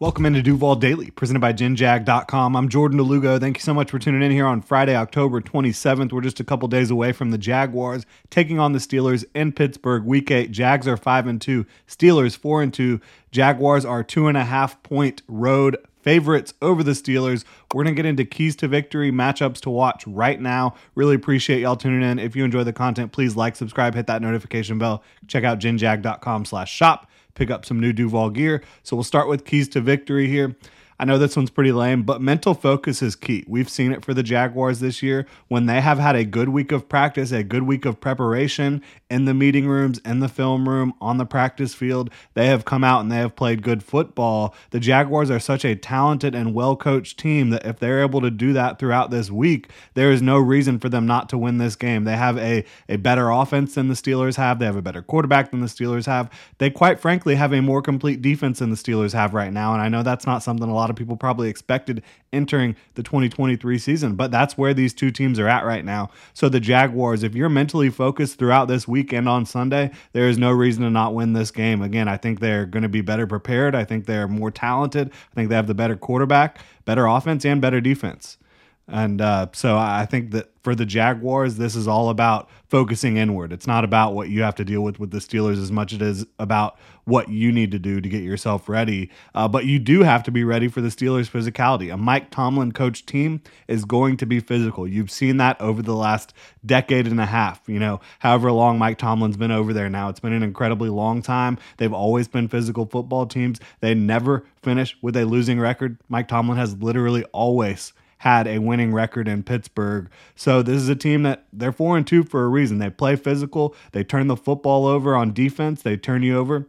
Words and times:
Welcome 0.00 0.26
into 0.26 0.42
Duval 0.42 0.76
Daily, 0.76 1.10
presented 1.10 1.40
by 1.40 1.52
GenJag.com. 1.52 2.54
I'm 2.54 2.68
Jordan 2.68 2.98
de 2.98 3.02
Lugo. 3.02 3.40
Thank 3.40 3.56
you 3.56 3.62
so 3.62 3.74
much 3.74 3.90
for 3.90 3.98
tuning 3.98 4.22
in 4.22 4.30
here 4.30 4.46
on 4.46 4.62
Friday, 4.62 4.94
October 4.94 5.40
27th. 5.40 6.12
We're 6.12 6.20
just 6.20 6.38
a 6.38 6.44
couple 6.44 6.68
days 6.68 6.92
away 6.92 7.10
from 7.10 7.32
the 7.32 7.36
Jaguars 7.36 8.06
taking 8.30 8.60
on 8.60 8.72
the 8.72 8.78
Steelers 8.78 9.24
in 9.34 9.50
Pittsburgh. 9.50 10.04
Week 10.04 10.30
eight. 10.30 10.52
Jags 10.52 10.86
are 10.86 10.96
five 10.96 11.26
and 11.26 11.40
two. 11.40 11.66
Steelers 11.88 12.36
four 12.36 12.62
and 12.62 12.72
two. 12.72 13.00
Jaguars 13.32 13.84
are 13.84 14.04
two 14.04 14.28
and 14.28 14.36
a 14.36 14.44
half 14.44 14.80
point 14.84 15.22
road 15.26 15.76
favorites 16.00 16.54
over 16.62 16.84
the 16.84 16.92
Steelers. 16.92 17.44
We're 17.74 17.82
going 17.82 17.96
to 17.96 18.00
get 18.00 18.08
into 18.08 18.24
keys 18.24 18.54
to 18.56 18.68
victory, 18.68 19.10
matchups 19.10 19.60
to 19.62 19.70
watch 19.70 20.06
right 20.06 20.40
now. 20.40 20.76
Really 20.94 21.16
appreciate 21.16 21.58
y'all 21.58 21.74
tuning 21.74 22.08
in. 22.08 22.20
If 22.20 22.36
you 22.36 22.44
enjoy 22.44 22.62
the 22.62 22.72
content, 22.72 23.10
please 23.10 23.34
like, 23.34 23.56
subscribe, 23.56 23.96
hit 23.96 24.06
that 24.06 24.22
notification 24.22 24.78
bell. 24.78 25.02
Check 25.26 25.42
out 25.42 25.58
genjag.com 25.58 26.44
slash 26.44 26.72
shop 26.72 27.10
pick 27.34 27.50
up 27.50 27.64
some 27.64 27.80
new 27.80 27.92
Duval 27.92 28.30
gear. 28.30 28.62
So 28.82 28.96
we'll 28.96 29.04
start 29.04 29.28
with 29.28 29.44
keys 29.44 29.68
to 29.70 29.80
victory 29.80 30.28
here. 30.28 30.56
I 31.00 31.04
know 31.04 31.16
this 31.16 31.36
one's 31.36 31.50
pretty 31.50 31.70
lame, 31.70 32.02
but 32.02 32.20
mental 32.20 32.54
focus 32.54 33.02
is 33.02 33.14
key. 33.14 33.44
We've 33.46 33.68
seen 33.68 33.92
it 33.92 34.04
for 34.04 34.14
the 34.14 34.24
Jaguars 34.24 34.80
this 34.80 35.00
year. 35.00 35.26
When 35.46 35.66
they 35.66 35.80
have 35.80 35.98
had 35.98 36.16
a 36.16 36.24
good 36.24 36.48
week 36.48 36.72
of 36.72 36.88
practice, 36.88 37.30
a 37.30 37.44
good 37.44 37.62
week 37.62 37.84
of 37.84 38.00
preparation 38.00 38.82
in 39.08 39.24
the 39.24 39.32
meeting 39.32 39.68
rooms, 39.68 39.98
in 40.04 40.18
the 40.18 40.28
film 40.28 40.68
room, 40.68 40.92
on 41.00 41.18
the 41.18 41.24
practice 41.24 41.72
field, 41.72 42.10
they 42.34 42.46
have 42.46 42.64
come 42.64 42.82
out 42.82 43.00
and 43.00 43.12
they 43.12 43.18
have 43.18 43.36
played 43.36 43.62
good 43.62 43.84
football. 43.84 44.56
The 44.70 44.80
Jaguars 44.80 45.30
are 45.30 45.38
such 45.38 45.64
a 45.64 45.76
talented 45.76 46.34
and 46.34 46.52
well 46.52 46.74
coached 46.74 47.16
team 47.16 47.50
that 47.50 47.64
if 47.64 47.78
they're 47.78 48.02
able 48.02 48.20
to 48.20 48.30
do 48.30 48.52
that 48.54 48.80
throughout 48.80 49.12
this 49.12 49.30
week, 49.30 49.70
there 49.94 50.10
is 50.10 50.20
no 50.20 50.36
reason 50.36 50.80
for 50.80 50.88
them 50.88 51.06
not 51.06 51.28
to 51.28 51.38
win 51.38 51.58
this 51.58 51.76
game. 51.76 52.04
They 52.04 52.16
have 52.16 52.36
a, 52.38 52.64
a 52.88 52.96
better 52.96 53.30
offense 53.30 53.76
than 53.76 53.86
the 53.86 53.94
Steelers 53.94 54.34
have, 54.34 54.58
they 54.58 54.66
have 54.66 54.76
a 54.76 54.82
better 54.82 55.02
quarterback 55.02 55.52
than 55.52 55.60
the 55.60 55.68
Steelers 55.68 56.06
have. 56.06 56.28
They, 56.58 56.70
quite 56.70 56.98
frankly, 56.98 57.36
have 57.36 57.52
a 57.52 57.62
more 57.62 57.82
complete 57.82 58.20
defense 58.20 58.58
than 58.58 58.70
the 58.70 58.76
Steelers 58.76 59.12
have 59.12 59.32
right 59.32 59.52
now. 59.52 59.74
And 59.74 59.80
I 59.80 59.88
know 59.88 60.02
that's 60.02 60.26
not 60.26 60.42
something 60.42 60.68
a 60.68 60.74
lot 60.74 60.87
lot 60.88 60.90
of 60.90 60.96
people 60.96 61.16
probably 61.16 61.48
expected 61.48 62.02
entering 62.32 62.74
the 62.94 63.02
2023 63.02 63.78
season, 63.78 64.14
but 64.14 64.30
that's 64.30 64.56
where 64.56 64.72
these 64.72 64.94
two 64.94 65.10
teams 65.10 65.38
are 65.38 65.48
at 65.48 65.64
right 65.64 65.84
now. 65.84 66.10
So 66.34 66.48
the 66.48 66.60
Jaguars, 66.60 67.22
if 67.22 67.34
you're 67.34 67.48
mentally 67.48 67.90
focused 67.90 68.38
throughout 68.38 68.66
this 68.68 68.88
weekend 68.88 69.28
on 69.28 69.44
Sunday, 69.44 69.90
there 70.12 70.28
is 70.28 70.38
no 70.38 70.50
reason 70.50 70.82
to 70.84 70.90
not 70.90 71.14
win 71.14 71.34
this 71.34 71.50
game. 71.50 71.82
Again, 71.82 72.08
I 72.08 72.16
think 72.16 72.40
they're 72.40 72.66
going 72.66 72.82
to 72.82 72.88
be 72.88 73.02
better 73.02 73.26
prepared. 73.26 73.74
I 73.74 73.84
think 73.84 74.06
they're 74.06 74.28
more 74.28 74.50
talented. 74.50 75.10
I 75.10 75.34
think 75.34 75.50
they 75.50 75.56
have 75.56 75.66
the 75.66 75.74
better 75.74 75.96
quarterback, 75.96 76.58
better 76.84 77.06
offense, 77.06 77.44
and 77.44 77.60
better 77.60 77.80
defense. 77.80 78.38
And 78.86 79.20
uh, 79.20 79.48
so 79.52 79.76
I 79.76 80.06
think 80.06 80.30
that 80.30 80.57
for 80.68 80.74
the 80.74 80.84
Jaguars, 80.84 81.56
this 81.56 81.74
is 81.74 81.88
all 81.88 82.10
about 82.10 82.50
focusing 82.66 83.16
inward. 83.16 83.54
It's 83.54 83.66
not 83.66 83.84
about 83.84 84.12
what 84.12 84.28
you 84.28 84.42
have 84.42 84.54
to 84.56 84.66
deal 84.66 84.82
with 84.82 85.00
with 85.00 85.10
the 85.12 85.16
Steelers 85.16 85.56
as 85.56 85.72
much 85.72 85.94
as 85.94 86.02
it 86.02 86.02
is 86.02 86.26
about 86.38 86.78
what 87.04 87.30
you 87.30 87.50
need 87.50 87.70
to 87.70 87.78
do 87.78 88.02
to 88.02 88.08
get 88.10 88.22
yourself 88.22 88.68
ready. 88.68 89.10
Uh, 89.34 89.48
but 89.48 89.64
you 89.64 89.78
do 89.78 90.02
have 90.02 90.22
to 90.24 90.30
be 90.30 90.44
ready 90.44 90.68
for 90.68 90.82
the 90.82 90.88
Steelers' 90.88 91.30
physicality. 91.30 91.90
A 91.90 91.96
Mike 91.96 92.30
Tomlin 92.30 92.72
coach 92.72 93.06
team 93.06 93.40
is 93.66 93.86
going 93.86 94.18
to 94.18 94.26
be 94.26 94.40
physical. 94.40 94.86
You've 94.86 95.10
seen 95.10 95.38
that 95.38 95.58
over 95.58 95.80
the 95.80 95.96
last 95.96 96.34
decade 96.66 97.06
and 97.06 97.18
a 97.18 97.24
half. 97.24 97.62
You 97.66 97.78
know, 97.78 98.02
however 98.18 98.52
long 98.52 98.78
Mike 98.78 98.98
Tomlin's 98.98 99.38
been 99.38 99.50
over 99.50 99.72
there 99.72 99.88
now, 99.88 100.10
it's 100.10 100.20
been 100.20 100.34
an 100.34 100.42
incredibly 100.42 100.90
long 100.90 101.22
time. 101.22 101.56
They've 101.78 101.94
always 101.94 102.28
been 102.28 102.46
physical 102.46 102.84
football 102.84 103.24
teams. 103.24 103.58
They 103.80 103.94
never 103.94 104.44
finish 104.62 104.94
with 105.00 105.16
a 105.16 105.24
losing 105.24 105.58
record. 105.58 105.96
Mike 106.10 106.28
Tomlin 106.28 106.58
has 106.58 106.76
literally 106.76 107.24
always 107.32 107.94
had 108.18 108.46
a 108.46 108.58
winning 108.58 108.92
record 108.92 109.28
in 109.28 109.42
Pittsburgh. 109.42 110.10
So 110.34 110.62
this 110.62 110.76
is 110.76 110.88
a 110.88 110.96
team 110.96 111.22
that 111.22 111.46
they're 111.52 111.72
4 111.72 111.96
and 111.98 112.06
2 112.06 112.24
for 112.24 112.44
a 112.44 112.48
reason. 112.48 112.78
They 112.78 112.90
play 112.90 113.16
physical, 113.16 113.74
they 113.92 114.04
turn 114.04 114.26
the 114.26 114.36
football 114.36 114.86
over 114.86 115.16
on 115.16 115.32
defense, 115.32 115.82
they 115.82 115.96
turn 115.96 116.22
you 116.22 116.36
over. 116.36 116.66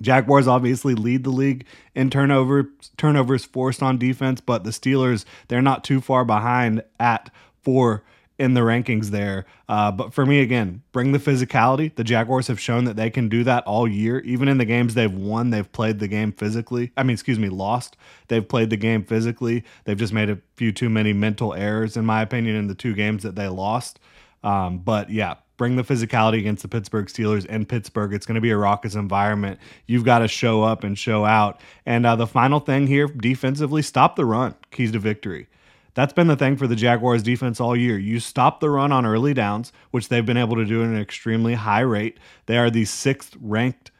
Jaguars 0.00 0.48
obviously 0.48 0.94
lead 0.94 1.24
the 1.24 1.30
league 1.30 1.66
in 1.94 2.10
turnover 2.10 2.70
turnovers 2.96 3.44
forced 3.44 3.82
on 3.82 3.98
defense, 3.98 4.40
but 4.40 4.64
the 4.64 4.70
Steelers 4.70 5.24
they're 5.48 5.60
not 5.60 5.84
too 5.84 6.00
far 6.00 6.24
behind 6.24 6.82
at 6.98 7.30
4 7.62 8.02
in 8.40 8.54
the 8.54 8.62
rankings 8.62 9.08
there. 9.08 9.44
Uh, 9.68 9.92
but 9.92 10.14
for 10.14 10.24
me, 10.24 10.40
again, 10.40 10.82
bring 10.92 11.12
the 11.12 11.18
physicality. 11.18 11.94
The 11.94 12.02
Jaguars 12.02 12.46
have 12.46 12.58
shown 12.58 12.84
that 12.84 12.96
they 12.96 13.10
can 13.10 13.28
do 13.28 13.44
that 13.44 13.64
all 13.64 13.86
year. 13.86 14.20
Even 14.20 14.48
in 14.48 14.56
the 14.56 14.64
games 14.64 14.94
they've 14.94 15.12
won, 15.12 15.50
they've 15.50 15.70
played 15.70 15.98
the 15.98 16.08
game 16.08 16.32
physically. 16.32 16.90
I 16.96 17.02
mean, 17.02 17.12
excuse 17.12 17.38
me, 17.38 17.50
lost. 17.50 17.98
They've 18.28 18.46
played 18.46 18.70
the 18.70 18.78
game 18.78 19.04
physically. 19.04 19.62
They've 19.84 19.96
just 19.96 20.14
made 20.14 20.30
a 20.30 20.38
few 20.56 20.72
too 20.72 20.88
many 20.88 21.12
mental 21.12 21.52
errors, 21.52 21.98
in 21.98 22.06
my 22.06 22.22
opinion, 22.22 22.56
in 22.56 22.66
the 22.66 22.74
two 22.74 22.94
games 22.94 23.22
that 23.24 23.36
they 23.36 23.46
lost. 23.46 24.00
Um, 24.42 24.78
but 24.78 25.10
yeah, 25.10 25.34
bring 25.58 25.76
the 25.76 25.84
physicality 25.84 26.38
against 26.38 26.62
the 26.62 26.68
Pittsburgh 26.68 27.08
Steelers 27.08 27.44
in 27.44 27.66
Pittsburgh. 27.66 28.14
It's 28.14 28.24
going 28.24 28.36
to 28.36 28.40
be 28.40 28.52
a 28.52 28.56
raucous 28.56 28.94
environment. 28.94 29.60
You've 29.86 30.06
got 30.06 30.20
to 30.20 30.28
show 30.28 30.62
up 30.62 30.82
and 30.82 30.98
show 30.98 31.26
out. 31.26 31.60
And 31.84 32.06
uh, 32.06 32.16
the 32.16 32.26
final 32.26 32.58
thing 32.58 32.86
here, 32.86 33.06
defensively, 33.06 33.82
stop 33.82 34.16
the 34.16 34.24
run. 34.24 34.54
Keys 34.70 34.92
to 34.92 34.98
victory. 34.98 35.48
That's 35.94 36.12
been 36.12 36.28
the 36.28 36.36
thing 36.36 36.56
for 36.56 36.66
the 36.66 36.76
Jaguars 36.76 37.22
defense 37.22 37.60
all 37.60 37.76
year. 37.76 37.98
You 37.98 38.20
stop 38.20 38.60
the 38.60 38.70
run 38.70 38.92
on 38.92 39.06
early 39.06 39.34
downs, 39.34 39.72
which 39.90 40.08
they've 40.08 40.24
been 40.24 40.36
able 40.36 40.56
to 40.56 40.64
do 40.64 40.82
at 40.82 40.88
an 40.88 41.00
extremely 41.00 41.54
high 41.54 41.80
rate. 41.80 42.18
They 42.46 42.58
are 42.58 42.70
the 42.70 42.84
sixth 42.84 43.36
ranked 43.40 43.90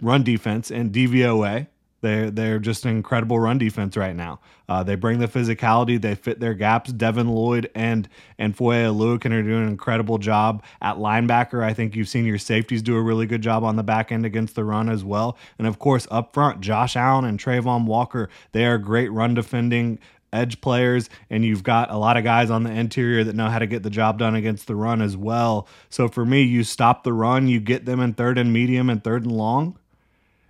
run 0.00 0.22
defense 0.22 0.70
in 0.70 0.90
DVOA. 0.90 1.68
They're, 2.02 2.30
they're 2.30 2.58
just 2.58 2.84
an 2.84 2.90
incredible 2.90 3.40
run 3.40 3.58
defense 3.58 3.96
right 3.96 4.14
now. 4.14 4.38
Uh, 4.68 4.82
they 4.82 4.94
bring 4.96 5.18
the 5.18 5.28
physicality. 5.28 6.00
They 6.00 6.14
fit 6.14 6.40
their 6.40 6.54
gaps. 6.54 6.92
Devin 6.92 7.28
Lloyd 7.28 7.70
and 7.74 8.08
and 8.38 8.56
Foye 8.56 8.84
Oluokun 8.84 9.32
are 9.32 9.42
doing 9.42 9.62
an 9.62 9.68
incredible 9.68 10.18
job 10.18 10.62
at 10.82 10.96
linebacker. 10.96 11.62
I 11.62 11.72
think 11.72 11.96
you've 11.96 12.08
seen 12.08 12.26
your 12.26 12.38
safeties 12.38 12.82
do 12.82 12.96
a 12.96 13.02
really 13.02 13.26
good 13.26 13.42
job 13.42 13.64
on 13.64 13.76
the 13.76 13.82
back 13.82 14.12
end 14.12 14.26
against 14.26 14.54
the 14.54 14.64
run 14.64 14.88
as 14.88 15.04
well. 15.04 15.38
And 15.58 15.66
of 15.66 15.78
course, 15.78 16.06
up 16.10 16.34
front, 16.34 16.60
Josh 16.60 16.96
Allen 16.96 17.24
and 17.24 17.38
Travon 17.38 17.86
Walker, 17.86 18.28
they 18.52 18.66
are 18.66 18.78
great 18.78 19.10
run 19.10 19.34
defending 19.34 19.98
edge 20.36 20.60
players, 20.60 21.08
and 21.30 21.44
you've 21.44 21.62
got 21.62 21.90
a 21.90 21.96
lot 21.96 22.16
of 22.16 22.24
guys 22.24 22.50
on 22.50 22.62
the 22.62 22.70
interior 22.70 23.24
that 23.24 23.34
know 23.34 23.48
how 23.48 23.58
to 23.58 23.66
get 23.66 23.82
the 23.82 23.90
job 23.90 24.18
done 24.18 24.34
against 24.34 24.66
the 24.66 24.76
run 24.76 25.00
as 25.00 25.16
well. 25.16 25.66
So 25.90 26.08
for 26.08 26.24
me, 26.24 26.42
you 26.42 26.62
stop 26.64 27.04
the 27.04 27.12
run, 27.12 27.48
you 27.48 27.60
get 27.60 27.84
them 27.84 28.00
in 28.00 28.14
third 28.14 28.38
and 28.38 28.52
medium 28.52 28.90
and 28.90 29.02
third 29.02 29.24
and 29.24 29.32
long, 29.32 29.78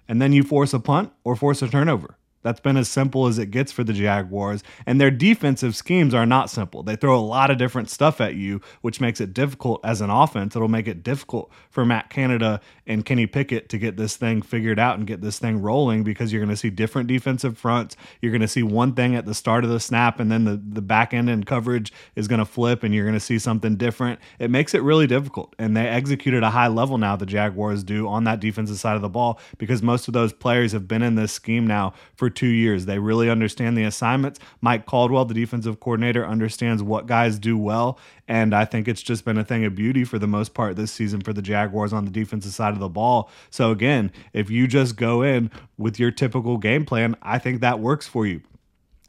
and 0.08 0.20
then 0.20 0.32
you 0.32 0.42
force 0.42 0.74
a 0.74 0.80
punt 0.80 1.12
or 1.24 1.36
force 1.36 1.62
a 1.62 1.68
turnover. 1.68 2.15
That's 2.46 2.60
been 2.60 2.76
as 2.76 2.88
simple 2.88 3.26
as 3.26 3.38
it 3.38 3.50
gets 3.50 3.72
for 3.72 3.82
the 3.82 3.92
Jaguars. 3.92 4.62
And 4.86 5.00
their 5.00 5.10
defensive 5.10 5.74
schemes 5.74 6.14
are 6.14 6.24
not 6.24 6.48
simple. 6.48 6.84
They 6.84 6.94
throw 6.94 7.18
a 7.18 7.20
lot 7.20 7.50
of 7.50 7.58
different 7.58 7.90
stuff 7.90 8.20
at 8.20 8.36
you, 8.36 8.60
which 8.82 9.00
makes 9.00 9.20
it 9.20 9.34
difficult 9.34 9.80
as 9.82 10.00
an 10.00 10.10
offense. 10.10 10.54
It'll 10.54 10.68
make 10.68 10.86
it 10.86 11.02
difficult 11.02 11.50
for 11.70 11.84
Matt 11.84 12.08
Canada 12.08 12.60
and 12.86 13.04
Kenny 13.04 13.26
Pickett 13.26 13.68
to 13.70 13.78
get 13.78 13.96
this 13.96 14.16
thing 14.16 14.42
figured 14.42 14.78
out 14.78 14.96
and 14.96 15.08
get 15.08 15.22
this 15.22 15.40
thing 15.40 15.60
rolling 15.60 16.04
because 16.04 16.32
you're 16.32 16.40
going 16.40 16.54
to 16.54 16.56
see 16.56 16.70
different 16.70 17.08
defensive 17.08 17.58
fronts. 17.58 17.96
You're 18.20 18.30
going 18.30 18.42
to 18.42 18.46
see 18.46 18.62
one 18.62 18.94
thing 18.94 19.16
at 19.16 19.26
the 19.26 19.34
start 19.34 19.64
of 19.64 19.70
the 19.70 19.80
snap, 19.80 20.20
and 20.20 20.30
then 20.30 20.44
the, 20.44 20.56
the 20.56 20.80
back 20.80 21.12
end 21.12 21.28
and 21.28 21.44
coverage 21.44 21.92
is 22.14 22.28
going 22.28 22.38
to 22.38 22.44
flip, 22.44 22.84
and 22.84 22.94
you're 22.94 23.04
going 23.04 23.14
to 23.14 23.18
see 23.18 23.40
something 23.40 23.74
different. 23.74 24.20
It 24.38 24.52
makes 24.52 24.72
it 24.72 24.82
really 24.82 25.08
difficult. 25.08 25.56
And 25.58 25.76
they 25.76 25.88
execute 25.88 26.32
at 26.32 26.44
a 26.44 26.50
high 26.50 26.68
level 26.68 26.96
now, 26.96 27.16
the 27.16 27.26
Jaguars 27.26 27.82
do, 27.82 28.06
on 28.06 28.22
that 28.22 28.38
defensive 28.38 28.78
side 28.78 28.94
of 28.94 29.02
the 29.02 29.08
ball 29.08 29.40
because 29.58 29.82
most 29.82 30.06
of 30.06 30.14
those 30.14 30.32
players 30.32 30.70
have 30.70 30.86
been 30.86 31.02
in 31.02 31.16
this 31.16 31.32
scheme 31.32 31.66
now 31.66 31.92
for 32.14 32.30
two 32.36 32.46
years. 32.46 32.86
They 32.86 32.98
really 32.98 33.28
understand 33.28 33.76
the 33.76 33.84
assignments. 33.84 34.38
Mike 34.60 34.86
Caldwell, 34.86 35.24
the 35.24 35.34
defensive 35.34 35.80
coordinator, 35.80 36.24
understands 36.24 36.82
what 36.82 37.06
guys 37.06 37.38
do 37.38 37.58
well. 37.58 37.98
And 38.28 38.54
I 38.54 38.64
think 38.64 38.86
it's 38.86 39.02
just 39.02 39.24
been 39.24 39.38
a 39.38 39.44
thing 39.44 39.64
of 39.64 39.74
beauty 39.74 40.04
for 40.04 40.18
the 40.18 40.26
most 40.26 40.54
part 40.54 40.76
this 40.76 40.92
season 40.92 41.20
for 41.20 41.32
the 41.32 41.42
Jaguars 41.42 41.92
on 41.92 42.04
the 42.04 42.10
defensive 42.10 42.52
side 42.52 42.72
of 42.72 42.80
the 42.80 42.88
ball. 42.88 43.30
So, 43.50 43.70
again, 43.70 44.12
if 44.32 44.50
you 44.50 44.66
just 44.66 44.96
go 44.96 45.22
in 45.22 45.50
with 45.78 45.98
your 45.98 46.10
typical 46.10 46.58
game 46.58 46.84
plan, 46.84 47.16
I 47.22 47.38
think 47.38 47.60
that 47.60 47.80
works 47.80 48.06
for 48.06 48.26
you 48.26 48.42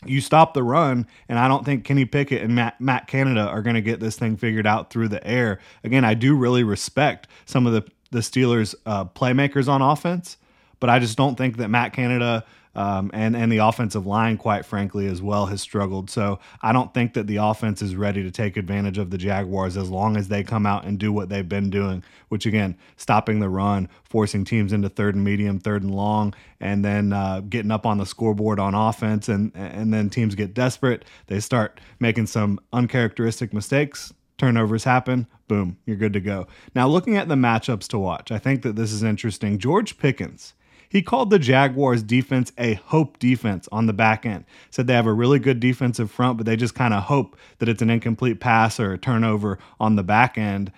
you 0.05 0.21
stop 0.21 0.53
the 0.53 0.63
run, 0.63 1.07
and 1.27 1.39
I 1.39 1.47
don't 1.47 1.65
think 1.65 1.83
Kenny 1.83 2.05
Pickett 2.05 2.43
and 2.43 2.53
Matt, 2.53 2.79
Matt 2.79 3.07
Canada 3.07 3.41
are 3.41 3.61
going 3.61 3.75
to 3.75 3.81
get 3.81 3.99
this 3.99 4.15
thing 4.15 4.37
figured 4.37 4.67
out 4.67 4.91
through 4.91 5.07
the 5.07 5.25
air. 5.25 5.59
Again, 5.83 6.05
I 6.05 6.13
do 6.13 6.35
really 6.35 6.63
respect 6.63 7.27
some 7.45 7.65
of 7.65 7.73
the 7.73 7.83
the 8.09 8.19
Steelers' 8.19 8.73
uh, 8.85 9.03
playmakers 9.03 9.67
on 9.67 9.81
offense, 9.81 10.37
but 10.79 10.89
I 10.89 10.99
just 10.99 11.17
don't 11.17 11.35
think 11.35 11.57
that 11.57 11.69
Matt 11.69 11.93
Canada 11.93 12.45
um, 12.77 13.09
and 13.11 13.35
and 13.35 13.51
the 13.51 13.57
offensive 13.57 14.05
line, 14.05 14.37
quite 14.37 14.63
frankly, 14.63 15.07
as 15.07 15.19
well, 15.19 15.47
has 15.47 15.61
struggled. 15.61 16.11
So 16.11 16.39
I 16.61 16.71
don't 16.71 16.93
think 16.93 17.15
that 17.15 17.25
the 17.25 17.37
offense 17.37 17.81
is 17.81 17.95
ready 17.95 18.21
to 18.21 18.29
take 18.29 18.55
advantage 18.55 18.99
of 18.99 19.09
the 19.09 19.17
Jaguars 19.17 19.75
as 19.75 19.89
long 19.89 20.15
as 20.15 20.27
they 20.27 20.43
come 20.43 20.67
out 20.67 20.85
and 20.85 20.99
do 20.99 21.11
what 21.11 21.27
they've 21.27 21.49
been 21.49 21.71
doing, 21.71 22.03
which 22.29 22.45
again, 22.45 22.77
stopping 22.95 23.39
the 23.39 23.49
run, 23.49 23.89
forcing 24.03 24.45
teams 24.45 24.71
into 24.71 24.89
third 24.89 25.15
and 25.15 25.23
medium, 25.23 25.59
third 25.59 25.81
and 25.81 25.93
long, 25.93 26.35
and 26.59 26.85
then 26.85 27.13
uh, 27.13 27.41
getting 27.49 27.71
up 27.71 27.87
on 27.87 27.97
the 27.97 28.05
scoreboard 28.05 28.59
on 28.59 28.75
offense, 28.75 29.27
and 29.27 29.51
and 29.55 29.91
then 29.91 30.11
teams 30.11 30.35
get 30.35 30.53
desperate. 30.53 31.03
They 31.25 31.39
start 31.39 31.81
making 31.99 32.27
some 32.27 32.59
uncharacteristic 32.71 33.53
mistakes. 33.53 34.13
Turnovers 34.37 34.83
happen, 34.83 35.25
boom, 35.47 35.77
you're 35.87 35.97
good 35.97 36.13
to 36.13 36.19
go. 36.19 36.45
Now, 36.75 36.87
looking 36.87 37.17
at 37.17 37.27
the 37.27 37.33
matchups 37.33 37.87
to 37.87 37.97
watch, 37.97 38.31
I 38.31 38.37
think 38.37 38.61
that 38.61 38.75
this 38.75 38.91
is 38.91 39.01
interesting. 39.01 39.57
George 39.57 39.97
Pickens 39.97 40.53
he 40.89 41.01
called 41.01 41.29
the 41.29 41.39
Jaguars 41.39 42.03
defense 42.03 42.51
a 42.57 42.75
hope 42.75 43.19
defense 43.19 43.67
on 43.71 43.85
the 43.85 43.93
back 43.93 44.25
end. 44.25 44.45
Said 44.69 44.87
they 44.87 44.93
have 44.93 45.07
a 45.07 45.13
really 45.13 45.39
good 45.39 45.59
defensive 45.59 46.11
front, 46.11 46.37
but 46.37 46.45
they 46.45 46.55
just 46.55 46.75
kind 46.75 46.93
of 46.93 47.03
hope 47.03 47.37
that 47.59 47.69
it's 47.69 47.81
an 47.81 47.89
incomplete 47.89 48.39
pass 48.39 48.79
or 48.79 48.93
a 48.93 48.97
turnover 48.97 49.59
on 49.79 49.95
the 49.95 50.03
back 50.03 50.37
end. 50.37 50.71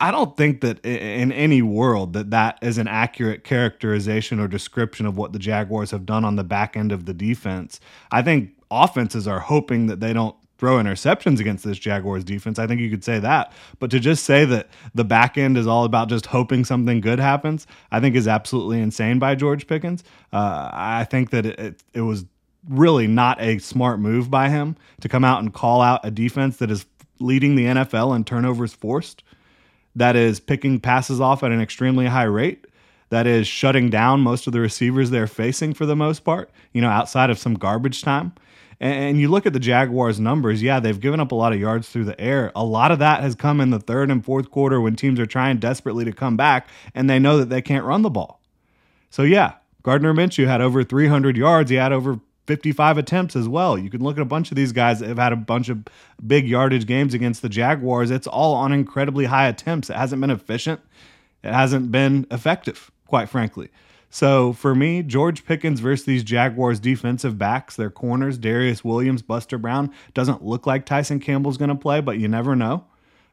I 0.00 0.10
don't 0.10 0.36
think 0.36 0.60
that 0.62 0.84
in 0.84 1.30
any 1.32 1.62
world 1.62 2.12
that 2.14 2.30
that 2.30 2.58
is 2.60 2.78
an 2.78 2.88
accurate 2.88 3.44
characterization 3.44 4.40
or 4.40 4.48
description 4.48 5.06
of 5.06 5.16
what 5.16 5.32
the 5.32 5.38
Jaguars 5.38 5.92
have 5.92 6.04
done 6.04 6.24
on 6.24 6.36
the 6.36 6.44
back 6.44 6.76
end 6.76 6.90
of 6.92 7.06
the 7.06 7.14
defense. 7.14 7.80
I 8.10 8.22
think 8.22 8.50
offenses 8.70 9.28
are 9.28 9.38
hoping 9.38 9.86
that 9.86 10.00
they 10.00 10.12
don't 10.12 10.36
throw 10.58 10.76
interceptions 10.76 11.40
against 11.40 11.64
this 11.64 11.78
Jaguars 11.78 12.24
defense. 12.24 12.58
I 12.58 12.66
think 12.66 12.80
you 12.80 12.90
could 12.90 13.04
say 13.04 13.18
that. 13.18 13.52
But 13.78 13.90
to 13.90 14.00
just 14.00 14.24
say 14.24 14.44
that 14.44 14.68
the 14.94 15.04
back 15.04 15.36
end 15.36 15.58
is 15.58 15.66
all 15.66 15.84
about 15.84 16.08
just 16.08 16.26
hoping 16.26 16.64
something 16.64 17.00
good 17.00 17.18
happens, 17.18 17.66
I 17.90 18.00
think 18.00 18.14
is 18.16 18.28
absolutely 18.28 18.80
insane 18.80 19.18
by 19.18 19.34
George 19.34 19.66
Pickens. 19.66 20.04
Uh, 20.32 20.70
I 20.72 21.04
think 21.04 21.30
that 21.30 21.46
it, 21.46 21.58
it, 21.58 21.82
it 21.94 22.00
was 22.02 22.24
really 22.68 23.06
not 23.06 23.40
a 23.40 23.58
smart 23.58 24.00
move 24.00 24.30
by 24.30 24.48
him 24.48 24.76
to 25.00 25.08
come 25.08 25.24
out 25.24 25.42
and 25.42 25.52
call 25.52 25.82
out 25.82 26.00
a 26.04 26.10
defense 26.10 26.56
that 26.58 26.70
is 26.70 26.86
leading 27.20 27.56
the 27.56 27.64
NFL 27.64 28.14
in 28.16 28.24
turnovers 28.24 28.72
forced, 28.72 29.22
that 29.94 30.16
is 30.16 30.40
picking 30.40 30.80
passes 30.80 31.20
off 31.20 31.42
at 31.42 31.52
an 31.52 31.60
extremely 31.60 32.06
high 32.06 32.24
rate 32.24 32.66
that 33.10 33.26
is 33.26 33.46
shutting 33.46 33.90
down 33.90 34.20
most 34.20 34.46
of 34.46 34.52
the 34.52 34.60
receivers 34.60 35.10
they're 35.10 35.26
facing 35.26 35.74
for 35.74 35.86
the 35.86 35.94
most 35.94 36.24
part, 36.24 36.50
you 36.72 36.80
know, 36.80 36.88
outside 36.88 37.30
of 37.30 37.38
some 37.38 37.54
garbage 37.54 38.02
time. 38.02 38.32
And 38.80 39.20
you 39.20 39.28
look 39.28 39.46
at 39.46 39.52
the 39.52 39.60
Jaguars' 39.60 40.18
numbers, 40.20 40.62
yeah, 40.62 40.80
they've 40.80 40.98
given 40.98 41.20
up 41.20 41.32
a 41.32 41.34
lot 41.34 41.52
of 41.52 41.60
yards 41.60 41.88
through 41.88 42.04
the 42.04 42.20
air. 42.20 42.52
A 42.54 42.64
lot 42.64 42.90
of 42.90 42.98
that 42.98 43.20
has 43.20 43.34
come 43.34 43.60
in 43.60 43.70
the 43.70 43.78
third 43.78 44.10
and 44.10 44.24
fourth 44.24 44.50
quarter 44.50 44.80
when 44.80 44.96
teams 44.96 45.20
are 45.20 45.26
trying 45.26 45.58
desperately 45.58 46.04
to 46.04 46.12
come 46.12 46.36
back 46.36 46.68
and 46.94 47.08
they 47.08 47.18
know 47.18 47.38
that 47.38 47.48
they 47.48 47.62
can't 47.62 47.84
run 47.84 48.02
the 48.02 48.10
ball. 48.10 48.40
So, 49.10 49.22
yeah, 49.22 49.54
Gardner 49.82 50.12
Minshew 50.12 50.46
had 50.46 50.60
over 50.60 50.82
300 50.82 51.36
yards. 51.36 51.70
He 51.70 51.76
had 51.76 51.92
over 51.92 52.18
55 52.46 52.98
attempts 52.98 53.36
as 53.36 53.48
well. 53.48 53.78
You 53.78 53.90
can 53.90 54.02
look 54.02 54.16
at 54.16 54.22
a 54.22 54.26
bunch 54.26 54.50
of 54.50 54.56
these 54.56 54.72
guys 54.72 55.00
that 55.00 55.08
have 55.08 55.18
had 55.18 55.32
a 55.32 55.36
bunch 55.36 55.68
of 55.68 55.84
big 56.26 56.46
yardage 56.46 56.86
games 56.86 57.14
against 57.14 57.42
the 57.42 57.48
Jaguars. 57.48 58.10
It's 58.10 58.26
all 58.26 58.54
on 58.54 58.72
incredibly 58.72 59.26
high 59.26 59.46
attempts. 59.48 59.88
It 59.88 59.96
hasn't 59.96 60.20
been 60.20 60.30
efficient, 60.30 60.80
it 61.42 61.52
hasn't 61.52 61.90
been 61.90 62.26
effective, 62.30 62.90
quite 63.06 63.28
frankly. 63.28 63.70
So 64.14 64.52
for 64.52 64.76
me, 64.76 65.02
George 65.02 65.44
Pickens 65.44 65.80
versus 65.80 66.06
these 66.06 66.22
Jaguars 66.22 66.78
defensive 66.78 67.36
backs, 67.36 67.74
their 67.74 67.90
corners, 67.90 68.38
Darious 68.38 68.84
Williams, 68.84 69.22
Buster 69.22 69.58
Brown, 69.58 69.92
doesn't 70.14 70.44
look 70.44 70.68
like 70.68 70.86
Tyson 70.86 71.18
Campbell's 71.18 71.56
going 71.56 71.70
to 71.70 71.74
play, 71.74 72.00
but 72.00 72.16
you 72.16 72.28
never 72.28 72.54
know. 72.54 72.84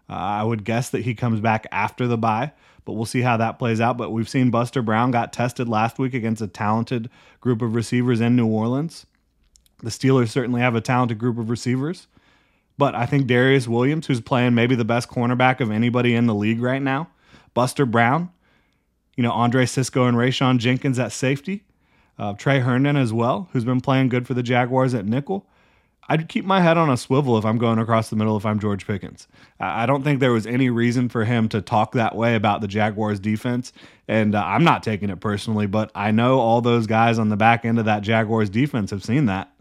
Uh, 0.10 0.14
I 0.14 0.44
would 0.44 0.64
guess 0.64 0.90
that 0.90 1.04
he 1.04 1.14
comes 1.14 1.40
back 1.40 1.68
after 1.72 2.08
the 2.08 2.18
bye, 2.18 2.54
but 2.84 2.94
we'll 2.94 3.06
see 3.06 3.22
how 3.22 3.38
that 3.38 3.60
plays 3.60 3.80
out. 3.80 3.96
But 3.96 4.12
we've 4.12 4.28
seen 4.28 4.50
Buster 4.50 4.82
Brown 4.82 5.12
got 5.12 5.32
tested 5.32 5.70
last 5.70 6.00
week 6.00 6.16
against 6.16 6.42
a 6.42 6.48
talented 6.48 7.12
group 7.42 7.62
of 7.62 7.76
receivers 7.76 8.20
in 8.20 8.36
New 8.36 8.48
Orleans. 8.48 9.06
The 9.84 9.92
Steelers 9.92 10.30
certainly 10.30 10.62
have 10.62 10.74
a 10.74 10.82
talented 10.82 11.20
group 11.20 11.38
of 11.38 11.52
receivers. 11.52 12.08
But 12.80 12.96
I 12.96 13.06
think 13.06 13.28
Darious 13.28 13.68
Williams, 13.68 14.08
who's 14.08 14.20
playing 14.20 14.56
maybe 14.56 14.74
the 14.74 14.84
best 14.84 15.10
cornerback 15.10 15.60
of 15.60 15.70
anybody 15.70 16.16
in 16.16 16.26
the 16.26 16.34
league 16.34 16.60
right 16.60 16.82
now, 16.82 17.08
Buster 17.54 17.86
Brown, 17.86 18.32
you 19.16 19.24
know, 19.24 19.32
Andre 19.32 19.66
Cisco 19.66 20.06
and 20.06 20.18
Rayshawn 20.18 20.58
Jenkins 20.58 21.00
at 21.00 21.12
safety, 21.12 21.64
uh, 22.18 22.34
Tre 22.34 22.60
Herndon 22.60 22.98
as 22.98 23.12
well, 23.12 23.50
who's 23.52 23.66
been 23.66 23.82
playing 23.82 24.10
good 24.10 24.28
for 24.28 24.34
the 24.34 24.44
Jaguars 24.44 24.94
at 24.94 25.06
nickel. 25.06 25.48
I'd 26.08 26.28
keep 26.28 26.44
my 26.44 26.60
head 26.60 26.78
on 26.78 26.90
a 26.90 26.98
swivel 26.98 27.38
if 27.38 27.46
I'm 27.46 27.58
going 27.58 27.80
across 27.80 28.10
the 28.10 28.18
middle 28.18 28.36
if 28.36 28.46
I'm 28.46 28.60
George 28.60 28.86
Pickens. 28.86 29.28
I 29.60 29.86
don't 29.86 30.04
think 30.04 30.20
there 30.20 30.34
was 30.34 30.46
any 30.46 30.70
reason 30.70 31.08
for 31.08 31.24
him 31.24 31.48
to 31.50 31.62
talk 31.62 31.94
that 31.94 32.16
way 32.16 32.36
about 32.36 32.60
the 32.60 32.68
Jaguars 32.68 33.20
defense. 33.20 33.72
And 34.10 34.36
uh, 34.36 34.44
I'm 34.44 34.64
not 34.66 34.84
taking 34.84 35.10
it 35.10 35.22
personally, 35.22 35.68
but 35.68 35.90
I 35.96 36.12
know 36.12 36.40
all 36.40 36.60
those 36.60 36.86
guys 36.86 37.18
on 37.18 37.30
the 37.30 37.38
back 37.38 37.64
end 37.64 37.80
of 37.80 37.86
that 37.86 38.02
Jaguars 38.02 38.50
defense 38.50 38.92
have 38.92 39.06
seen 39.06 39.28
that. 39.28 39.54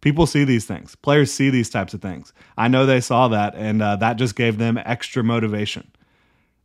People 0.00 0.26
see 0.26 0.44
these 0.44 0.64
things, 0.64 0.96
players 0.96 1.32
see 1.32 1.50
these 1.50 1.70
types 1.70 1.94
of 1.94 2.02
things. 2.02 2.32
I 2.56 2.68
know 2.68 2.84
they 2.84 3.00
saw 3.00 3.28
that, 3.28 3.54
and 3.54 3.80
uh, 3.80 3.96
that 3.96 4.14
just 4.14 4.34
gave 4.34 4.58
them 4.58 4.78
extra 4.84 5.22
motivation 5.22 5.88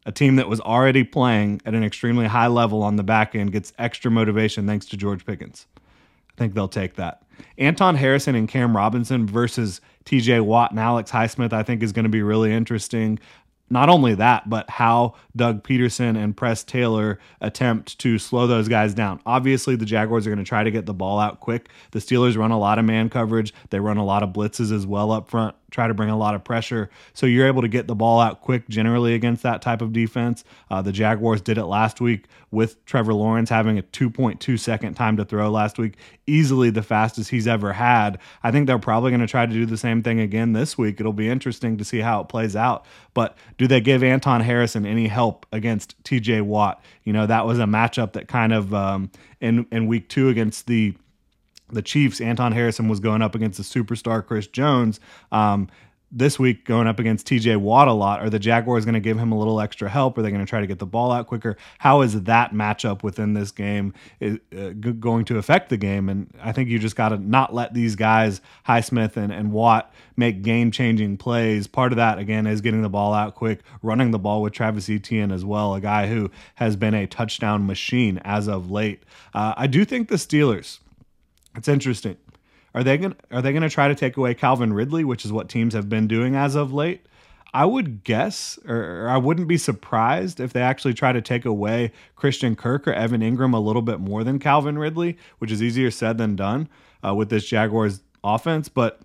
a 0.06 0.12
team 0.12 0.36
that 0.38 0.50
was 0.50 0.60
already 0.62 1.04
playing 1.04 1.62
at 1.66 1.74
an 1.74 1.84
extremely 1.84 2.28
high 2.28 2.48
level 2.48 2.84
on 2.84 2.96
the 2.96 3.04
back 3.04 3.36
end 3.36 3.52
gets 3.52 3.74
extra 3.78 4.10
motivation 4.10 4.66
thanks 4.66 4.86
to 4.88 4.98
George 4.98 5.26
Pickens. 5.26 5.68
I 5.78 6.38
think 6.38 6.54
they'll 6.54 6.68
take 6.68 6.96
that. 6.96 7.24
Anton 7.58 7.96
Harrison 7.96 8.36
and 8.36 8.48
Cam 8.48 8.76
Robinson 8.76 9.26
versus 9.26 9.82
TJ 10.06 10.42
Watt 10.42 10.72
and 10.72 10.80
Alex 10.80 11.12
Highsmith, 11.12 11.54
I 11.54 11.64
think, 11.64 11.84
is 11.84 11.92
going 11.92 12.04
to 12.04 12.10
be 12.10 12.22
really 12.22 12.54
interesting 12.54 13.20
not 13.72 13.88
only 13.88 14.14
that, 14.16 14.50
but 14.50 14.70
how 14.70 15.16
Doug 15.36 15.64
Pederson 15.64 16.22
and 16.22 16.36
Press 16.36 16.64
Taylor 16.64 17.20
attempt 17.40 17.98
to 18.00 18.20
slow 18.20 18.46
those 18.46 18.68
guys 18.68 18.94
down. 18.94 19.22
Obviously, 19.26 19.78
the 19.78 19.86
Jaguars 19.86 20.28
are 20.28 20.30
going 20.30 20.44
to 20.44 20.48
try 20.48 20.64
to 20.64 20.72
get 20.72 20.86
the 20.86 20.94
ball 20.94 21.20
out 21.20 21.40
quick. 21.40 21.70
The 21.92 22.00
Steelers 22.00 22.38
run 22.38 22.52
a 22.52 22.60
lot 22.60 22.80
of 22.80 22.86
man 22.86 23.10
coverage, 23.10 23.54
they 23.70 23.80
run 23.80 23.98
a 23.98 24.04
lot 24.04 24.24
of 24.24 24.32
blitzes 24.32 24.76
as 24.76 24.86
well 24.86 25.12
up 25.12 25.30
front, 25.30 25.56
try 25.72 25.88
to 25.88 25.94
bring 25.94 26.10
a 26.10 26.18
lot 26.18 26.36
of 26.36 26.44
pressure. 26.44 26.90
So 27.14 27.26
you're 27.26 27.48
able 27.48 27.62
to 27.62 27.68
get 27.68 27.88
the 27.88 27.96
ball 27.96 28.20
out 28.20 28.42
quick 28.42 28.68
generally 28.70 29.16
against 29.16 29.42
that 29.44 29.62
type 29.62 29.82
of 29.82 29.94
defense. 29.94 30.44
Uh, 30.70 30.82
the 30.82 30.92
Jaguars 30.92 31.42
did 31.42 31.58
it 31.58 31.66
last 31.66 32.02
week 32.02 32.26
with 32.52 32.84
Trevor 32.86 33.14
Lawrence 33.14 33.50
having 33.50 33.80
a 33.80 33.82
2.2 33.82 34.60
second 34.60 34.94
time 34.94 35.18
to 35.18 35.26
throw 35.26 35.50
last 35.50 35.78
week, 35.78 35.96
easily 36.28 36.70
the 36.70 36.84
fastest 36.84 37.30
he's 37.30 37.48
ever 37.48 37.74
had. 37.74 38.20
I 38.44 38.52
think 38.52 38.68
they're 38.68 38.78
probably 38.78 39.10
going 39.12 39.22
to 39.22 39.28
try 39.28 39.46
to 39.46 39.54
do 39.54 39.66
the 39.66 39.78
same 39.78 40.04
thing 40.04 40.20
again 40.20 40.54
this 40.54 40.78
week. 40.78 41.00
It'll 41.00 41.14
be 41.14 41.30
interesting 41.30 41.78
to 41.78 41.86
see 41.86 42.00
how 42.00 42.22
it 42.22 42.28
plays 42.28 42.56
out. 42.56 42.86
But 43.14 43.38
do 43.58 43.68
they 43.68 43.82
give 43.82 44.04
Anton 44.04 44.42
Harrison 44.42 44.86
any 44.86 45.08
help 45.08 45.46
against 45.52 46.02
TJ 46.04 46.42
Watt? 46.42 46.84
You 47.04 47.14
know, 47.14 47.26
that 47.26 47.46
was 47.46 47.60
a 47.60 47.66
matchup 47.66 48.14
that 48.14 48.28
kind 48.28 48.54
of 48.54 48.74
um, 48.74 49.10
in 49.40 49.66
in 49.72 49.88
week 49.88 50.10
two 50.10 50.30
against 50.30 50.68
the 50.68 50.96
the 51.74 51.82
Chiefs. 51.82 52.22
Anton 52.22 52.52
Harrison 52.52 52.88
was 52.88 53.00
going 53.00 53.22
up 53.22 53.36
against 53.36 53.58
the 53.58 53.64
superstar 53.64 54.26
Chris 54.26 54.48
Jones. 54.48 55.00
Um, 55.32 55.70
this 56.12 56.38
week 56.38 56.66
going 56.66 56.88
up 56.88 57.00
against 57.00 57.26
TJ 57.26 57.58
Watt 57.58 57.88
a 57.88 57.94
lot. 57.94 58.22
Are 58.22 58.30
the 58.30 58.40
Jaguars 58.40 58.84
going 58.84 58.96
to 58.96 59.00
give 59.00 59.18
him 59.18 59.32
a 59.32 59.38
little 59.38 59.62
extra 59.62 59.90
help? 59.90 60.18
Are 60.18 60.22
they 60.22 60.30
going 60.30 60.46
to 60.46 60.50
try 60.50 60.60
to 60.60 60.68
get 60.68 60.80
the 60.80 60.86
ball 60.86 61.12
out 61.12 61.28
quicker? 61.28 61.56
How 61.80 62.02
is 62.02 62.24
that 62.24 62.54
matchup 62.54 63.02
within 63.02 63.34
this 63.34 63.52
game 63.52 63.94
uh, 64.22 64.70
going 65.00 65.26
to 65.26 65.38
affect 65.38 65.70
the 65.70 65.78
game? 65.78 66.10
And 66.10 66.30
I 66.42 66.52
think 66.52 66.70
you 66.70 66.80
just 66.80 66.98
got 66.98 67.10
to 67.10 67.18
not 67.18 67.54
let 67.54 67.74
these 67.74 67.96
guys, 67.96 68.42
Highsmith 68.68 69.16
and, 69.16 69.32
and 69.32 69.54
Watt, 69.54 69.94
make 70.18 70.42
game 70.42 70.70
changing 70.72 71.18
plays. 71.18 71.68
Part 71.68 71.94
of 71.94 71.96
that, 71.96 72.20
again, 72.20 72.46
is 72.46 72.60
getting 72.60 72.82
the 72.82 72.90
ball 72.90 73.14
out 73.14 73.36
quick, 73.36 73.62
running 73.82 74.12
the 74.12 74.20
ball 74.20 74.42
with 74.42 74.52
Travis 74.52 74.90
Etienne 74.90 75.32
as 75.32 75.46
well, 75.46 75.74
a 75.76 75.82
guy 75.82 76.08
who 76.08 76.30
has 76.56 76.76
been 76.76 76.94
a 76.94 77.08
touchdown 77.08 77.66
machine 77.66 78.20
as 78.26 78.48
of 78.48 78.70
late. 78.70 79.04
Uh, 79.34 79.54
I 79.56 79.68
do 79.68 79.86
think 79.86 80.10
the 80.10 80.16
Steelers, 80.16 80.80
it's 81.56 81.68
interesting. 81.68 82.18
Are 82.74 82.84
they 82.84 82.98
going 82.98 83.16
are 83.32 83.42
they 83.42 83.52
going 83.52 83.64
to 83.64 83.70
try 83.70 83.88
to 83.88 83.96
take 83.96 84.18
away 84.18 84.34
Calvin 84.34 84.74
Ridley, 84.74 85.04
which 85.04 85.26
is 85.26 85.32
what 85.32 85.50
teams 85.50 85.74
have 85.74 85.90
been 85.90 86.08
doing 86.08 86.36
as 86.36 86.56
of 86.56 86.74
late? 86.74 87.06
I 87.54 87.66
would 87.66 88.06
guess, 88.06 88.58
or, 88.66 89.10
I 89.10 89.18
wouldn't 89.18 89.50
be 89.50 89.58
surprised 89.58 90.40
if 90.40 90.54
they 90.54 90.62
actually 90.62 90.94
try 90.94 91.12
to 91.12 91.22
take 91.22 91.44
away 91.44 91.92
Christian 92.16 92.56
Kirk 92.56 92.88
or 92.88 92.94
Evan 92.94 93.20
Engram 93.20 93.54
a 93.54 93.60
little 93.60 93.82
bit 93.82 94.00
more 94.00 94.24
than 94.24 94.40
Calvin 94.40 94.78
Ridley, 94.78 95.18
which 95.40 95.52
is 95.52 95.62
easier 95.62 95.92
said 95.92 96.18
than 96.18 96.38
done 96.38 96.70
uh, 97.06 97.14
with 97.14 97.30
this 97.30 97.46
Jaguars 97.46 98.04
offense. 98.24 98.70
But 98.70 99.02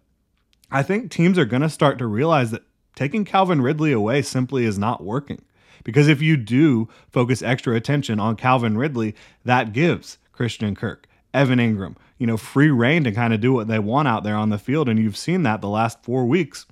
I 0.70 0.84
think 0.84 1.10
teams 1.10 1.38
are 1.38 1.44
going 1.44 1.62
to 1.62 1.68
start 1.68 1.98
to 1.98 2.06
realize 2.06 2.52
that 2.52 2.62
taking 2.94 3.24
Calvin 3.24 3.60
Ridley 3.60 3.90
away 3.90 4.22
simply 4.22 4.64
is 4.64 4.78
not 4.78 5.02
working. 5.02 5.42
Because 5.82 6.08
if 6.08 6.22
you 6.22 6.36
do 6.36 6.88
focus 7.10 7.42
extra 7.42 7.74
attention 7.74 8.18
on 8.18 8.36
Calvin 8.36 8.76
Ridley, 8.78 9.14
that 9.44 9.72
gives 9.72 10.18
Christian 10.32 10.74
Kirk, 10.74 11.06
Evan 11.36 11.58
Engram, 11.58 11.96
you 12.18 12.26
know, 12.26 12.36
free 12.36 12.70
reign 12.70 13.04
to 13.04 13.12
kind 13.12 13.32
of 13.32 13.40
do 13.40 13.52
what 13.52 13.68
they 13.68 13.78
want 13.78 14.08
out 14.08 14.24
there 14.24 14.36
on 14.36 14.50
the 14.50 14.58
field. 14.58 14.88
And 14.88 14.98
you've 14.98 15.16
seen 15.16 15.42
that 15.42 15.60
the 15.60 15.68
last 15.68 16.02
four 16.02 16.26
weeks. 16.26 16.66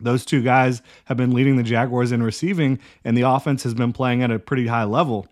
Those 0.00 0.24
two 0.24 0.42
guys 0.42 0.82
have 1.04 1.16
been 1.16 1.32
leading 1.32 1.56
the 1.56 1.62
Jaguars 1.62 2.10
in 2.10 2.22
receiving, 2.22 2.80
and 3.04 3.16
the 3.16 3.22
offense 3.22 3.62
has 3.62 3.74
been 3.74 3.92
playing 3.92 4.22
at 4.22 4.30
a 4.30 4.38
pretty 4.38 4.66
high 4.66 4.84
level. 4.84 5.28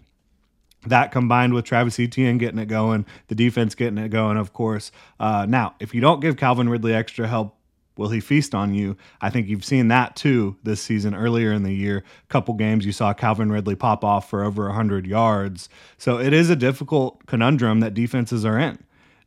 That 0.86 1.12
combined 1.12 1.54
with 1.54 1.64
Travis 1.64 1.98
Etienne 1.98 2.38
getting 2.38 2.58
it 2.58 2.66
going, 2.66 3.06
the 3.28 3.34
defense 3.34 3.74
getting 3.74 3.98
it 3.98 4.08
going, 4.08 4.36
of 4.36 4.52
course. 4.52 4.92
Uh, 5.18 5.46
now, 5.48 5.74
if 5.80 5.94
you 5.94 6.00
don't 6.00 6.20
give 6.20 6.36
Calvin 6.36 6.68
Ridley 6.68 6.94
extra 6.94 7.26
help, 7.26 7.56
will 7.96 8.10
he 8.10 8.20
feast 8.20 8.54
on 8.54 8.74
you? 8.74 8.96
I 9.20 9.30
think 9.30 9.48
you've 9.48 9.64
seen 9.64 9.88
that 9.88 10.16
too 10.16 10.56
this 10.62 10.80
season. 10.80 11.14
Earlier 11.14 11.52
in 11.52 11.62
the 11.62 11.72
year, 11.72 11.98
a 11.98 12.32
couple 12.32 12.54
games 12.54 12.86
you 12.86 12.92
saw 12.92 13.12
Calvin 13.12 13.50
Ridley 13.50 13.76
pop 13.76 14.04
off 14.04 14.28
for 14.28 14.44
over 14.44 14.66
100 14.66 15.06
yards. 15.06 15.68
So 15.98 16.18
it 16.18 16.32
is 16.32 16.50
a 16.50 16.56
difficult 16.56 17.26
conundrum 17.26 17.80
that 17.80 17.94
defenses 17.94 18.44
are 18.44 18.58
in. 18.58 18.78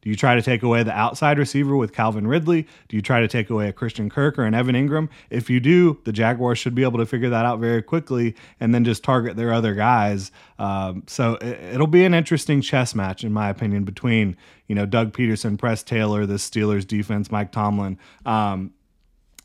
Do 0.05 0.11
you 0.11 0.15
try 0.15 0.35
to 0.35 0.41
take 0.43 0.61
away 0.61 0.83
the 0.83 0.95
outside 0.95 1.39
receiver 1.39 1.75
with 1.75 1.91
Calvin 1.91 2.27
Ridley? 2.27 2.67
Do 2.89 2.95
you 2.95 3.01
try 3.01 3.21
to 3.21 3.27
take 3.27 3.49
away 3.49 3.67
a 3.67 3.73
Christian 3.73 4.07
Kirk 4.07 4.37
or 4.37 4.43
an 4.43 4.53
Evan 4.53 4.75
Engram? 4.75 5.09
If 5.31 5.49
you 5.49 5.59
do, 5.59 5.99
the 6.03 6.11
Jaguars 6.11 6.59
should 6.59 6.75
be 6.75 6.83
able 6.83 6.99
to 6.99 7.07
figure 7.07 7.31
that 7.31 7.43
out 7.43 7.59
very 7.59 7.81
quickly 7.81 8.35
and 8.59 8.73
then 8.73 8.85
just 8.85 9.03
target 9.03 9.35
their 9.35 9.51
other 9.51 9.73
guys. 9.73 10.31
Um, 10.59 11.05
so 11.07 11.39
it, 11.41 11.79
will 11.79 11.87
be 11.87 12.05
an 12.05 12.13
interesting 12.13 12.61
chess 12.61 12.93
match, 12.93 13.23
in 13.23 13.33
my 13.33 13.49
opinion, 13.49 13.83
between 13.83 14.37
you 14.67 14.75
know 14.75 14.85
Doug 14.85 15.11
Pederson, 15.11 15.57
Press 15.57 15.81
Taylor, 15.81 16.27
the 16.27 16.35
Steelers 16.35 16.85
defense, 16.85 17.31
Mike 17.31 17.51
Tomlin. 17.51 17.97
Um, 18.27 18.73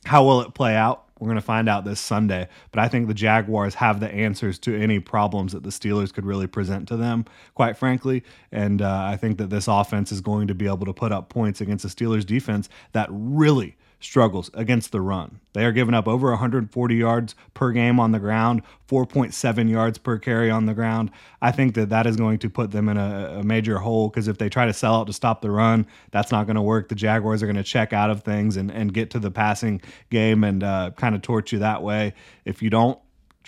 how 0.05 0.25
will 0.25 0.43
it 0.43 0.53
play 0.53 0.77
out? 0.77 1.07
We're 1.21 1.27
going 1.27 1.37
to 1.37 1.43
find 1.43 1.69
out 1.69 1.85
this 1.85 2.01
Sunday. 2.01 2.49
But 2.73 2.81
I 2.81 2.89
think 2.89 3.07
the 3.07 3.15
Jaguars 3.15 3.75
have 3.77 4.01
the 4.01 4.11
answers 4.11 4.59
to 4.61 4.77
any 4.77 4.99
problems 4.99 5.53
that 5.53 5.63
the 5.63 5.71
Steelers 5.71 6.13
could 6.13 6.25
really 6.25 6.47
present 6.47 6.89
to 6.89 6.97
them, 6.97 7.27
quite 7.55 7.77
frankly. 7.77 8.25
And 8.51 8.81
uh, 8.81 9.03
I 9.05 9.17
think 9.17 9.39
that 9.39 9.51
this 9.51 9.69
offense 9.69 10.11
is 10.11 10.21
going 10.21 10.49
to 10.49 10.55
be 10.55 10.67
able 10.67 10.87
to 10.87 10.95
put 10.95 11.13
up 11.13 11.29
points 11.29 11.61
against 11.61 11.83
the 11.83 11.91
Steelers 11.91 12.25
defense 12.25 12.69
that 12.93 13.09
really 13.11 13.77
struggles 14.01 14.51
against 14.55 14.93
the 14.93 15.01
run. 15.01 15.41
They 15.53 15.65
are 15.65 15.73
giving 15.73 15.95
up 15.95 16.09
over 16.09 16.31
140 16.31 16.95
yards 16.95 17.35
per 17.55 17.71
game 17.71 18.01
on 18.01 18.13
the 18.13 18.19
ground, 18.19 18.63
4.7 18.89 19.71
yards 19.71 19.99
per 19.99 20.19
carry 20.19 20.51
on 20.51 20.67
the 20.67 20.75
ground. 20.75 21.11
I 21.43 21.53
think 21.53 21.75
that 21.75 21.91
that 21.91 22.07
is 22.07 22.17
going 22.17 22.39
to 22.41 22.51
put 22.51 22.71
them 22.71 22.89
in 22.89 22.97
a, 22.97 23.41
a 23.41 23.43
major 23.43 23.79
hole 23.79 24.09
because 24.09 24.27
if 24.27 24.39
they 24.39 24.49
try 24.49 24.67
to 24.67 24.73
sell 24.73 24.95
out 24.95 25.07
to 25.07 25.13
stop 25.13 25.43
the 25.43 25.51
run, 25.51 25.87
that's 26.11 26.33
not 26.33 26.47
going 26.47 26.57
to 26.57 26.63
work. 26.63 26.89
The 26.89 26.95
Jaguars 26.95 27.43
are 27.43 27.47
going 27.47 27.57
to 27.57 27.63
check 27.63 27.93
out 27.93 28.11
of 28.11 28.23
things 28.23 28.57
and, 28.57 28.71
and 28.71 28.93
get 28.93 29.11
to 29.11 29.19
the 29.19 29.31
passing 29.31 29.83
game 30.11 30.45
and 30.45 30.63
uh, 30.65 30.93
kind 30.97 31.15
of 31.15 31.23
torch 31.23 31.53
you 31.53 31.59
that 31.61 31.83
way. 31.83 32.15
If 32.45 32.63
you 32.63 32.71
don't, 32.71 32.99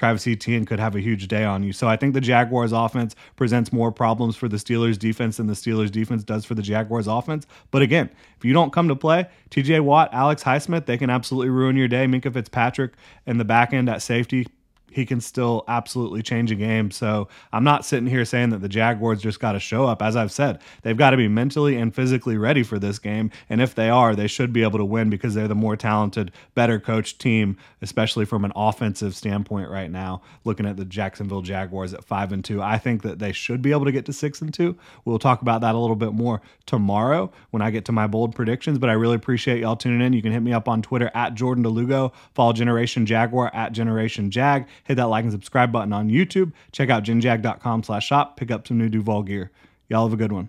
Travis 0.02 0.26
Etienne 0.26 0.64
could 0.64 0.80
have 0.80 0.96
a 0.96 1.00
huge 1.00 1.28
day 1.28 1.44
on 1.44 1.62
you. 1.62 1.72
So 1.72 1.86
I 1.86 1.94
think 1.96 2.12
the 2.12 2.20
Jaguars 2.20 2.72
offense 2.72 3.14
presents 3.36 3.72
more 3.72 3.92
problems 3.92 4.34
for 4.34 4.48
the 4.48 4.56
Steelers 4.56 4.98
defense 4.98 5.36
than 5.36 5.46
the 5.46 5.52
Steelers 5.52 5.92
defense 5.92 6.24
does 6.24 6.44
for 6.44 6.56
the 6.56 6.62
Jaguars 6.62 7.06
offense. 7.06 7.46
But 7.70 7.82
again, 7.82 8.10
if 8.36 8.44
you 8.44 8.52
don't 8.52 8.72
come 8.72 8.88
to 8.88 8.96
play, 8.96 9.28
TJ 9.50 9.82
Watt, 9.82 10.12
Alex 10.12 10.42
Highsmith, 10.42 10.86
they 10.86 10.98
can 10.98 11.08
absolutely 11.08 11.50
ruin 11.50 11.76
your 11.76 11.86
day. 11.86 12.06
Minkah 12.06 12.32
Fitzpatrick 12.32 12.94
in 13.26 13.38
the 13.38 13.44
back 13.44 13.72
end 13.72 13.88
at 13.88 14.02
safety 14.02 14.48
he 14.92 15.06
can 15.06 15.20
still 15.20 15.64
absolutely 15.68 16.22
change 16.22 16.50
a 16.50 16.54
game. 16.54 16.90
So 16.90 17.28
I'm 17.52 17.64
not 17.64 17.84
sitting 17.84 18.06
here 18.06 18.24
saying 18.24 18.50
that 18.50 18.60
the 18.60 18.68
Jaguars 18.68 19.22
just 19.22 19.40
got 19.40 19.52
to 19.52 19.60
show 19.60 19.86
up. 19.86 20.02
As 20.02 20.16
I've 20.16 20.32
said, 20.32 20.60
they've 20.82 20.96
got 20.96 21.10
to 21.10 21.16
be 21.16 21.28
mentally 21.28 21.76
and 21.76 21.94
physically 21.94 22.36
ready 22.36 22.62
for 22.62 22.78
this 22.78 22.98
game. 22.98 23.30
And 23.48 23.60
if 23.60 23.74
they 23.74 23.90
are, 23.90 24.14
they 24.14 24.26
should 24.26 24.52
be 24.52 24.62
able 24.62 24.78
to 24.78 24.84
win 24.84 25.10
because 25.10 25.34
they're 25.34 25.48
the 25.48 25.54
more 25.54 25.76
talented, 25.76 26.32
better 26.54 26.78
coached 26.78 27.18
team, 27.18 27.56
especially 27.80 28.24
from 28.24 28.44
an 28.44 28.52
offensive 28.54 29.14
standpoint 29.14 29.70
right 29.70 29.90
now. 29.90 30.22
Looking 30.44 30.66
at 30.66 30.76
the 30.76 30.84
Jacksonville 30.84 31.42
Jaguars 31.42 31.94
at 31.94 32.04
five 32.04 32.32
and 32.32 32.44
two, 32.44 32.62
I 32.62 32.78
think 32.78 33.02
that 33.02 33.18
they 33.18 33.32
should 33.32 33.62
be 33.62 33.72
able 33.72 33.84
to 33.84 33.92
get 33.92 34.06
to 34.06 34.12
six 34.12 34.40
and 34.40 34.52
two. 34.52 34.76
We'll 35.04 35.18
talk 35.18 35.42
about 35.42 35.60
that 35.62 35.74
a 35.74 35.78
little 35.78 35.96
bit 35.96 36.12
more 36.12 36.40
tomorrow 36.66 37.32
when 37.50 37.62
I 37.62 37.70
get 37.70 37.84
to 37.86 37.92
my 37.92 38.06
bold 38.06 38.34
predictions. 38.34 38.78
But 38.78 38.90
I 38.90 38.94
really 38.94 39.16
appreciate 39.16 39.60
y'all 39.60 39.76
tuning 39.76 40.00
in. 40.00 40.12
You 40.12 40.22
can 40.22 40.32
hit 40.32 40.42
me 40.42 40.52
up 40.52 40.68
on 40.68 40.82
Twitter 40.82 41.10
at 41.14 41.34
Jordan 41.34 41.62
de 41.62 41.68
Lugo, 41.68 42.12
follow 42.34 42.52
Generation 42.52 43.06
Jaguar 43.06 43.50
at 43.54 43.72
Generation 43.72 44.30
Jag 44.30 44.66
hit 44.84 44.96
that 44.96 45.04
like 45.04 45.24
and 45.24 45.32
subscribe 45.32 45.72
button 45.72 45.92
on 45.92 46.08
YouTube. 46.08 46.52
Check 46.72 46.90
out 46.90 47.04
genjag.com 47.04 47.82
slash 47.82 48.06
shop. 48.06 48.36
Pick 48.36 48.50
up 48.50 48.66
some 48.66 48.78
new 48.78 48.88
Duval 48.88 49.22
gear. 49.22 49.50
Y'all 49.88 50.04
have 50.04 50.12
a 50.12 50.16
good 50.16 50.32
one. 50.32 50.48